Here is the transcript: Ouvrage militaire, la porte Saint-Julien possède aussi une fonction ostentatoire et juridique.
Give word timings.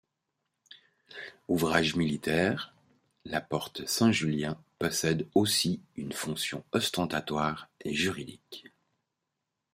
Ouvrage 1.47 1.95
militaire, 1.95 2.73
la 3.23 3.39
porte 3.39 3.85
Saint-Julien 3.85 4.59
possède 4.79 5.29
aussi 5.35 5.83
une 5.95 6.11
fonction 6.11 6.63
ostentatoire 6.71 7.69
et 7.81 7.93
juridique. 7.93 8.65